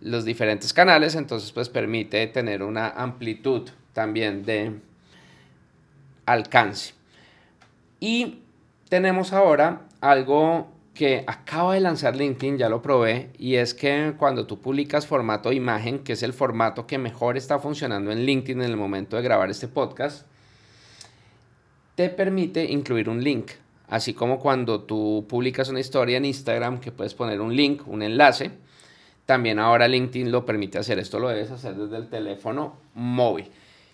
los 0.00 0.24
diferentes 0.24 0.72
canales, 0.72 1.14
entonces 1.14 1.52
pues 1.52 1.68
permite 1.68 2.26
tener 2.26 2.62
una 2.62 2.88
amplitud 2.88 3.70
también 3.92 4.44
de 4.44 4.80
alcance. 6.26 6.94
Y 8.00 8.40
tenemos 8.88 9.32
ahora 9.32 9.82
algo 10.00 10.68
que 10.92 11.24
acaba 11.26 11.74
de 11.74 11.80
lanzar 11.80 12.16
LinkedIn, 12.16 12.58
ya 12.58 12.68
lo 12.68 12.82
probé, 12.82 13.30
y 13.38 13.54
es 13.54 13.72
que 13.72 14.14
cuando 14.18 14.46
tú 14.46 14.60
publicas 14.60 15.06
formato 15.06 15.52
imagen, 15.52 16.00
que 16.00 16.12
es 16.12 16.22
el 16.22 16.32
formato 16.32 16.86
que 16.86 16.98
mejor 16.98 17.36
está 17.36 17.58
funcionando 17.58 18.12
en 18.12 18.26
LinkedIn 18.26 18.60
en 18.60 18.70
el 18.70 18.76
momento 18.76 19.16
de 19.16 19.22
grabar 19.22 19.50
este 19.50 19.68
podcast, 19.68 20.26
te 21.94 22.08
permite 22.10 22.64
incluir 22.64 23.08
un 23.08 23.22
link. 23.22 23.52
Así 23.92 24.14
como 24.14 24.38
cuando 24.38 24.84
tú 24.84 25.26
publicas 25.28 25.68
una 25.68 25.78
historia 25.78 26.16
en 26.16 26.24
Instagram, 26.24 26.80
que 26.80 26.92
puedes 26.92 27.12
poner 27.12 27.42
un 27.42 27.54
link, 27.54 27.86
un 27.86 28.02
enlace, 28.02 28.50
también 29.26 29.58
ahora 29.58 29.86
LinkedIn 29.86 30.32
lo 30.32 30.46
permite 30.46 30.78
hacer. 30.78 30.98
Esto 30.98 31.18
lo 31.18 31.28
debes 31.28 31.50
hacer 31.50 31.74
desde 31.74 31.98
el 31.98 32.08
teléfono 32.08 32.78
móvil. 32.94 33.50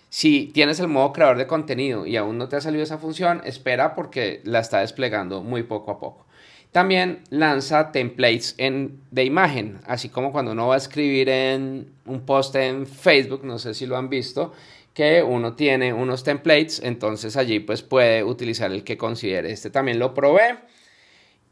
Si 0.07 0.51
tienes 0.53 0.79
el 0.79 0.87
modo 0.87 1.11
creador 1.11 1.37
de 1.37 1.47
contenido 1.47 2.05
y 2.05 2.15
aún 2.15 2.37
no 2.37 2.47
te 2.47 2.55
ha 2.55 2.61
salido 2.61 2.81
esa 2.81 2.97
función, 2.97 3.41
espera 3.43 3.93
porque 3.93 4.39
la 4.45 4.59
está 4.59 4.79
desplegando 4.79 5.43
muy 5.43 5.63
poco 5.63 5.91
a 5.91 5.99
poco. 5.99 6.25
También 6.71 7.23
lanza 7.29 7.91
templates 7.91 8.55
en, 8.57 9.01
de 9.11 9.25
imagen, 9.25 9.81
así 9.85 10.07
como 10.07 10.31
cuando 10.31 10.53
uno 10.53 10.67
va 10.67 10.75
a 10.75 10.77
escribir 10.77 11.27
en 11.27 11.91
un 12.05 12.21
post 12.21 12.55
en 12.55 12.87
Facebook, 12.87 13.43
no 13.43 13.59
sé 13.59 13.73
si 13.73 13.85
lo 13.85 13.97
han 13.97 14.07
visto, 14.07 14.53
que 14.99 15.23
uno 15.23 15.53
tiene 15.53 15.93
unos 15.93 16.25
templates, 16.25 16.81
entonces 16.83 17.37
allí 17.37 17.61
pues 17.61 17.81
puede 17.81 18.21
utilizar 18.21 18.69
el 18.73 18.83
que 18.83 18.97
considere. 18.97 19.49
Este 19.49 19.69
también 19.69 19.97
lo 19.97 20.13
probé 20.13 20.57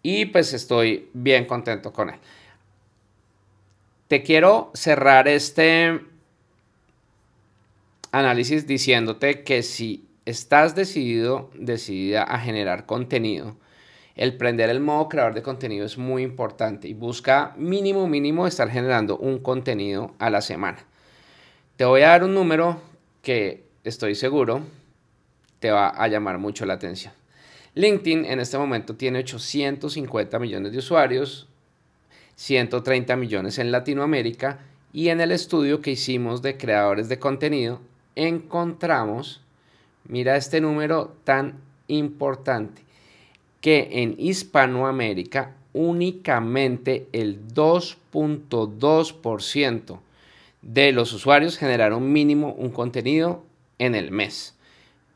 y 0.04 0.25
pues 0.25 0.51
estoy 0.51 1.08
bien 1.13 1.46
contento 1.46 1.94
con 1.94 2.10
él. 2.10 2.20
Te 4.10 4.22
quiero 4.22 4.70
cerrar 4.74 5.30
este 5.30 6.01
análisis 8.12 8.68
diciéndote 8.68 9.44
que 9.44 9.63
si 9.63 10.10
estás 10.25 10.75
decidido, 10.75 11.50
decidida 11.54 12.24
a 12.24 12.39
generar 12.39 12.86
contenido, 12.86 13.56
el 14.18 14.36
prender 14.36 14.70
el 14.70 14.82
modo 14.82 15.08
creador 15.08 15.36
de 15.36 15.42
contenido 15.42 15.86
es 15.86 15.98
muy 15.98 16.22
importante 16.22 16.89
y 16.89 16.94
busca 16.94 17.54
mínimo, 17.56 18.10
mínimo 18.10 18.46
estar 18.46 18.70
generando 18.70 19.18
un 19.18 19.39
contenido 19.39 20.16
a 20.20 20.30
la 20.30 20.42
semana. 20.42 20.80
Te 21.77 21.86
voy 21.86 22.01
a 22.01 22.10
dar 22.10 22.25
un 22.25 22.34
número 22.34 22.97
que 23.22 23.64
estoy 23.84 24.16
seguro 24.16 24.64
te 25.60 25.72
va 25.72 25.90
a 25.90 26.08
llamar 26.08 26.38
mucho 26.38 26.66
la 26.66 26.74
atención. 26.74 27.14
LinkedIn 27.74 28.26
en 28.26 28.40
este 28.40 28.58
momento 28.58 28.96
tiene 28.96 29.20
850 29.20 30.40
millones 30.40 30.72
de 30.72 30.78
usuarios, 30.80 31.48
130 32.36 33.16
millones 33.16 33.60
en 33.60 33.72
Latinoamérica 33.72 34.60
y 34.94 35.10
en 35.10 35.22
el 35.22 35.32
estudio 35.32 35.82
que 35.82 35.92
hicimos 35.92 36.42
de 36.42 36.58
creadores 36.58 37.08
de 37.10 37.20
contenido 37.20 37.82
encontramos, 38.16 39.42
mira 40.06 40.38
este 40.38 40.60
número 40.60 41.16
tan 41.24 41.60
importante, 41.88 42.82
que 43.62 43.90
en 43.92 44.16
Hispanoamérica 44.18 45.54
únicamente 45.74 47.08
el 47.12 47.48
2.2% 47.54 50.00
de 50.62 50.92
los 50.92 51.14
usuarios 51.14 51.58
generaron 51.58 52.12
mínimo 52.12 52.54
un 52.54 52.72
contenido 52.72 53.46
en 53.80 53.96
el 53.96 54.12
mes. 54.12 54.58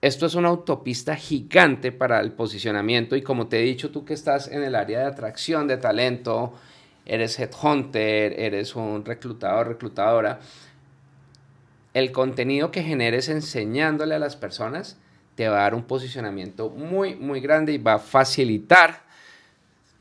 Esto 0.01 0.25
es 0.25 0.35
una 0.35 0.49
autopista 0.49 1.15
gigante 1.15 1.91
para 1.91 2.19
el 2.19 2.31
posicionamiento 2.31 3.15
y 3.15 3.21
como 3.21 3.47
te 3.47 3.59
he 3.59 3.63
dicho, 3.63 3.91
tú 3.91 4.03
que 4.03 4.15
estás 4.15 4.47
en 4.47 4.63
el 4.63 4.75
área 4.75 4.99
de 4.99 5.05
atracción 5.05 5.67
de 5.67 5.77
talento, 5.77 6.53
eres 7.05 7.37
headhunter, 7.39 8.39
eres 8.39 8.75
un 8.75 9.05
reclutador, 9.05 9.67
reclutadora, 9.67 10.39
el 11.93 12.11
contenido 12.11 12.71
que 12.71 12.83
generes 12.83 13.29
enseñándole 13.29 14.15
a 14.15 14.19
las 14.19 14.35
personas 14.35 14.97
te 15.35 15.47
va 15.49 15.59
a 15.59 15.61
dar 15.63 15.75
un 15.75 15.83
posicionamiento 15.83 16.69
muy, 16.69 17.15
muy 17.15 17.39
grande 17.39 17.73
y 17.73 17.77
va 17.77 17.95
a 17.95 17.99
facilitar 17.99 19.03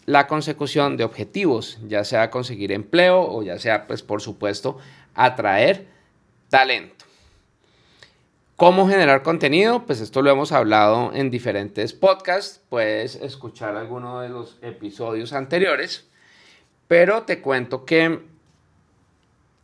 la 0.06 0.26
consecución 0.26 0.96
de 0.96 1.04
objetivos, 1.04 1.78
ya 1.86 2.04
sea 2.04 2.30
conseguir 2.30 2.72
empleo 2.72 3.20
o 3.20 3.42
ya 3.42 3.58
sea, 3.58 3.86
pues 3.86 4.02
por 4.02 4.22
supuesto, 4.22 4.78
atraer 5.14 5.86
talento. 6.48 7.04
¿Cómo 8.56 8.88
generar 8.88 9.22
contenido? 9.22 9.86
Pues 9.86 10.00
esto 10.00 10.20
lo 10.20 10.30
hemos 10.30 10.52
hablado 10.52 11.12
en 11.14 11.30
diferentes 11.30 11.94
podcasts, 11.94 12.60
puedes 12.68 13.16
escuchar 13.16 13.74
alguno 13.74 14.20
de 14.20 14.28
los 14.28 14.58
episodios 14.60 15.32
anteriores, 15.32 16.06
pero 16.86 17.22
te 17.22 17.40
cuento 17.40 17.86
que 17.86 18.20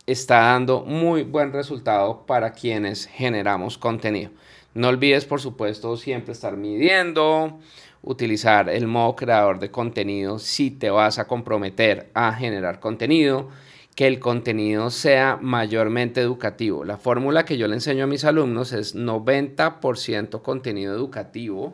está 0.07 0.39
dando 0.39 0.81
muy 0.81 1.23
buen 1.23 1.53
resultado 1.53 2.25
para 2.25 2.53
quienes 2.53 3.05
generamos 3.05 3.77
contenido. 3.77 4.31
No 4.73 4.87
olvides, 4.87 5.25
por 5.25 5.41
supuesto, 5.41 5.97
siempre 5.97 6.31
estar 6.31 6.57
midiendo, 6.57 7.59
utilizar 8.01 8.69
el 8.69 8.87
modo 8.87 9.15
creador 9.15 9.59
de 9.59 9.69
contenido 9.69 10.39
si 10.39 10.71
te 10.71 10.89
vas 10.89 11.19
a 11.19 11.27
comprometer 11.27 12.09
a 12.13 12.33
generar 12.33 12.79
contenido, 12.79 13.49
que 13.97 14.05
el 14.05 14.19
contenido 14.19 14.91
sea 14.91 15.39
mayormente 15.41 16.21
educativo. 16.21 16.85
La 16.85 16.97
fórmula 16.97 17.45
que 17.45 17.57
yo 17.57 17.67
le 17.67 17.73
enseño 17.73 18.03
a 18.03 18.07
mis 18.07 18.25
alumnos 18.25 18.71
es 18.71 18.95
90% 18.95 20.43
contenido 20.43 20.93
educativo, 20.93 21.73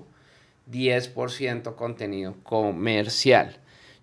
10% 0.71 1.75
contenido 1.75 2.35
comercial. 2.43 3.57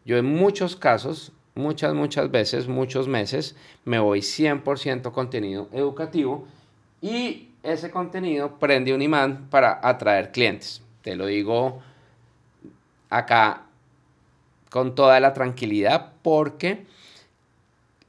Yo 0.04 0.18
en 0.18 0.26
muchos 0.26 0.76
casos, 0.76 1.32
muchas, 1.54 1.94
muchas 1.94 2.30
veces, 2.30 2.68
muchos 2.68 3.08
meses, 3.08 3.56
me 3.86 3.98
voy 3.98 4.20
100% 4.20 5.12
contenido 5.12 5.70
educativo 5.72 6.46
y 7.00 7.48
ese 7.62 7.90
contenido 7.90 8.58
prende 8.58 8.92
un 8.92 9.00
imán 9.00 9.46
para 9.48 9.80
atraer 9.82 10.30
clientes. 10.30 10.82
Te 11.00 11.16
lo 11.16 11.24
digo 11.24 11.80
acá 13.08 13.62
con 14.68 14.94
toda 14.94 15.20
la 15.20 15.32
tranquilidad 15.32 16.12
porque 16.20 16.84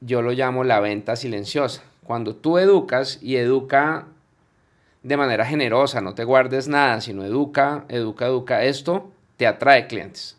yo 0.04 0.20
lo 0.20 0.32
llamo 0.32 0.64
la 0.64 0.80
venta 0.80 1.16
silenciosa. 1.16 1.82
Cuando 2.04 2.34
tú 2.34 2.58
educas 2.58 3.18
y 3.22 3.36
educa 3.36 4.06
de 5.02 5.16
manera 5.16 5.46
generosa, 5.46 6.00
no 6.00 6.14
te 6.14 6.24
guardes 6.24 6.68
nada, 6.68 7.00
sino 7.00 7.24
educa, 7.24 7.84
educa, 7.88 8.26
educa, 8.26 8.64
esto 8.64 9.10
te 9.36 9.46
atrae 9.46 9.86
clientes. 9.86 10.36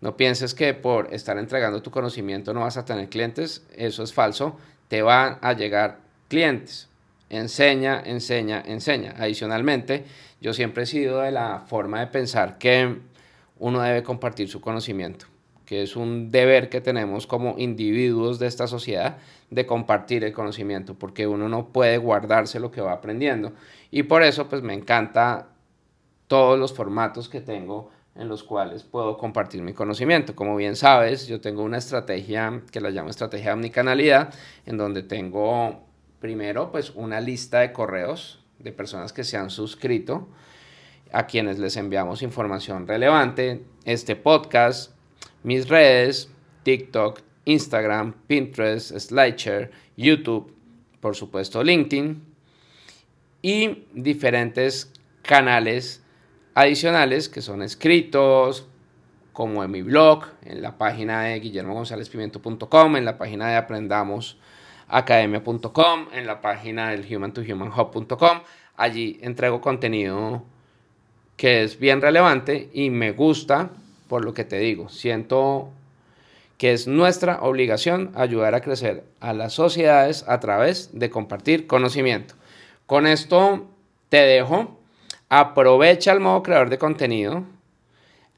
No 0.00 0.16
pienses 0.16 0.54
que 0.54 0.74
por 0.74 1.12
estar 1.14 1.38
entregando 1.38 1.80
tu 1.80 1.90
conocimiento 1.90 2.52
no 2.52 2.60
vas 2.60 2.76
a 2.76 2.84
tener 2.84 3.08
clientes, 3.08 3.64
eso 3.74 4.02
es 4.02 4.12
falso, 4.12 4.56
te 4.88 5.02
van 5.02 5.38
a 5.40 5.52
llegar 5.54 5.98
clientes. 6.28 6.88
Enseña, 7.30 8.02
enseña, 8.04 8.62
enseña. 8.66 9.14
Adicionalmente, 9.18 10.04
yo 10.40 10.52
siempre 10.52 10.82
he 10.82 10.86
sido 10.86 11.20
de 11.20 11.30
la 11.30 11.60
forma 11.66 12.00
de 12.00 12.08
pensar 12.08 12.58
que 12.58 12.98
uno 13.58 13.80
debe 13.80 14.02
compartir 14.02 14.48
su 14.48 14.60
conocimiento 14.60 15.26
que 15.66 15.82
es 15.82 15.96
un 15.96 16.30
deber 16.30 16.68
que 16.68 16.80
tenemos 16.80 17.26
como 17.26 17.54
individuos 17.58 18.38
de 18.38 18.46
esta 18.46 18.66
sociedad 18.66 19.18
de 19.50 19.66
compartir 19.66 20.24
el 20.24 20.32
conocimiento, 20.32 20.94
porque 20.94 21.26
uno 21.26 21.48
no 21.48 21.68
puede 21.68 21.98
guardarse 21.98 22.60
lo 22.60 22.70
que 22.70 22.80
va 22.80 22.92
aprendiendo. 22.92 23.52
Y 23.90 24.04
por 24.04 24.22
eso 24.22 24.48
pues 24.48 24.62
me 24.62 24.74
encanta 24.74 25.48
todos 26.26 26.58
los 26.58 26.72
formatos 26.72 27.28
que 27.28 27.40
tengo 27.40 27.90
en 28.14 28.28
los 28.28 28.44
cuales 28.44 28.82
puedo 28.84 29.18
compartir 29.18 29.62
mi 29.62 29.72
conocimiento. 29.72 30.34
Como 30.34 30.56
bien 30.56 30.76
sabes, 30.76 31.26
yo 31.26 31.40
tengo 31.40 31.62
una 31.62 31.78
estrategia 31.78 32.62
que 32.70 32.80
la 32.80 32.90
llamo 32.90 33.10
estrategia 33.10 33.46
de 33.46 33.54
omnicanalidad, 33.54 34.32
en 34.66 34.76
donde 34.76 35.02
tengo 35.02 35.84
primero 36.20 36.70
pues 36.70 36.90
una 36.94 37.20
lista 37.20 37.60
de 37.60 37.72
correos 37.72 38.44
de 38.58 38.72
personas 38.72 39.12
que 39.12 39.24
se 39.24 39.36
han 39.36 39.50
suscrito, 39.50 40.28
a 41.12 41.26
quienes 41.26 41.58
les 41.58 41.76
enviamos 41.76 42.22
información 42.22 42.88
relevante, 42.88 43.64
este 43.84 44.16
podcast, 44.16 44.93
mis 45.44 45.68
redes, 45.68 46.28
TikTok, 46.64 47.20
Instagram, 47.44 48.14
Pinterest, 48.26 48.98
SlideShare, 48.98 49.70
YouTube, 49.96 50.52
por 51.00 51.14
supuesto 51.14 51.62
LinkedIn 51.62 52.20
y 53.42 53.84
diferentes 53.92 54.90
canales 55.22 56.02
adicionales 56.54 57.28
que 57.28 57.42
son 57.42 57.62
escritos, 57.62 58.66
como 59.34 59.62
en 59.62 59.70
mi 59.70 59.82
blog, 59.82 60.24
en 60.42 60.62
la 60.62 60.78
página 60.78 61.24
de 61.24 61.38
guillermogonzalezpimiento.com, 61.40 62.96
en 62.96 63.04
la 63.04 63.18
página 63.18 63.48
de 63.48 63.56
aprendamosacademia.com, 63.56 66.06
en 66.12 66.26
la 66.26 66.40
página 66.40 66.88
del 66.90 67.06
human2humanhub.com. 67.06 68.40
Allí 68.76 69.18
entrego 69.20 69.60
contenido 69.60 70.42
que 71.36 71.64
es 71.64 71.78
bien 71.78 72.00
relevante 72.00 72.70
y 72.72 72.88
me 72.90 73.12
gusta 73.12 73.70
por 74.08 74.24
lo 74.24 74.34
que 74.34 74.44
te 74.44 74.58
digo. 74.58 74.88
Siento 74.88 75.70
que 76.58 76.72
es 76.72 76.86
nuestra 76.86 77.42
obligación 77.42 78.12
ayudar 78.14 78.54
a 78.54 78.60
crecer 78.60 79.04
a 79.20 79.32
las 79.32 79.52
sociedades 79.54 80.24
a 80.28 80.40
través 80.40 80.90
de 80.92 81.10
compartir 81.10 81.66
conocimiento. 81.66 82.34
Con 82.86 83.06
esto 83.06 83.66
te 84.08 84.18
dejo. 84.18 84.78
Aprovecha 85.28 86.12
el 86.12 86.20
modo 86.20 86.42
creador 86.42 86.70
de 86.70 86.78
contenido. 86.78 87.44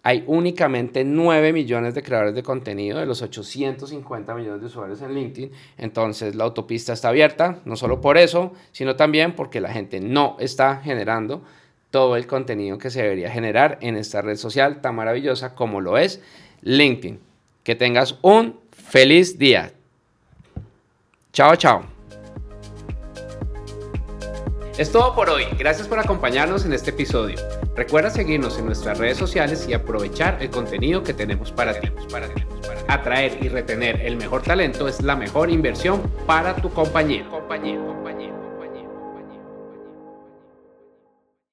Hay 0.02 0.22
únicamente 0.28 1.04
9 1.04 1.52
millones 1.52 1.94
de 1.94 2.02
creadores 2.02 2.34
de 2.34 2.44
contenido 2.44 3.00
de 3.00 3.06
los 3.06 3.22
850 3.22 4.34
millones 4.36 4.60
de 4.60 4.66
usuarios 4.68 5.02
en 5.02 5.14
LinkedIn. 5.14 5.50
Entonces 5.78 6.36
la 6.36 6.44
autopista 6.44 6.92
está 6.92 7.08
abierta, 7.08 7.58
no 7.64 7.74
solo 7.74 8.00
por 8.00 8.16
eso, 8.16 8.52
sino 8.70 8.94
también 8.94 9.34
porque 9.34 9.60
la 9.60 9.72
gente 9.72 9.98
no 9.98 10.36
está 10.38 10.76
generando 10.76 11.42
todo 11.90 12.16
el 12.16 12.26
contenido 12.26 12.78
que 12.78 12.90
se 12.90 13.02
debería 13.02 13.30
generar 13.30 13.78
en 13.80 13.96
esta 13.96 14.22
red 14.22 14.36
social 14.36 14.80
tan 14.80 14.94
maravillosa 14.94 15.54
como 15.54 15.80
lo 15.80 15.98
es 15.98 16.20
LinkedIn. 16.62 17.20
Que 17.62 17.74
tengas 17.74 18.18
un 18.22 18.60
feliz 18.70 19.38
día. 19.38 19.72
Chao, 21.32 21.56
chao. 21.56 21.96
Es 24.78 24.92
todo 24.92 25.14
por 25.14 25.30
hoy. 25.30 25.44
Gracias 25.58 25.88
por 25.88 25.98
acompañarnos 25.98 26.66
en 26.66 26.74
este 26.74 26.90
episodio. 26.90 27.36
Recuerda 27.74 28.10
seguirnos 28.10 28.58
en 28.58 28.66
nuestras 28.66 28.98
redes 28.98 29.16
sociales 29.16 29.66
y 29.68 29.72
aprovechar 29.72 30.36
el 30.42 30.50
contenido 30.50 31.02
que 31.02 31.14
tenemos 31.14 31.50
para 31.50 31.80
ti. 31.80 31.88
Atraer 32.86 33.42
y 33.42 33.48
retener 33.48 34.02
el 34.02 34.16
mejor 34.16 34.42
talento 34.42 34.86
es 34.86 35.00
la 35.00 35.16
mejor 35.16 35.50
inversión 35.50 36.02
para 36.26 36.56
tu 36.56 36.70
compañía. 36.70 37.26